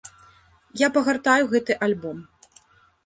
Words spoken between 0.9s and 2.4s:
пагартаю гэты альбом.